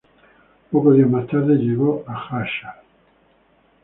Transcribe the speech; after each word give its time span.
Pocos 0.71 0.95
días 0.95 1.07
más 1.07 1.27
tarde 1.27 1.57
llegó 1.57 2.03
a 2.07 2.15
Jáchal. 2.15 2.81